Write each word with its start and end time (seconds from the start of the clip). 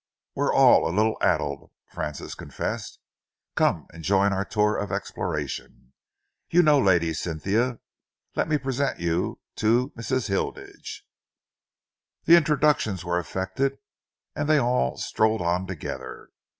"We're 0.33 0.51
all 0.51 0.89
a 0.89 0.89
little 0.89 1.15
addled," 1.21 1.69
Francis 1.85 2.33
confessed. 2.33 2.97
"Come 3.53 3.85
and 3.93 4.03
join 4.03 4.33
our 4.33 4.43
tour 4.43 4.75
of 4.75 4.91
exploration. 4.91 5.93
You 6.49 6.63
know 6.63 6.79
Lady 6.79 7.13
Cynthia. 7.13 7.77
Let 8.35 8.47
me 8.47 8.57
present 8.57 8.99
you 8.99 9.39
to 9.57 9.91
Mrs. 9.91 10.27
Hilditch." 10.27 11.05
The 12.23 12.35
introduction 12.35 12.93
was 13.03 13.23
effected 13.27 13.77
and 14.35 14.49
they 14.49 14.57
all, 14.57 14.97
strolled 14.97 15.43
on 15.43 15.67
together. 15.67 16.31